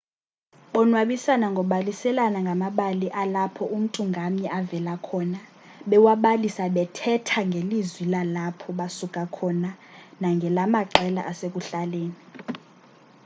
bonwabisana 0.73 1.45
ngobaliselana 1.53 2.39
ngamabali 2.45 3.07
alapho 3.23 3.63
umntu 3.77 4.01
ngamnye 4.11 4.47
avela 4.59 4.95
khona 5.07 5.39
bewabalisa 5.89 6.65
bethetha 6.75 7.39
ngelizwi 7.49 8.03
lalapho 8.13 8.67
basuka 8.79 9.23
khona 9.37 9.69
nangelamaqela 10.21 11.21
asekuhlaleni 11.31 12.17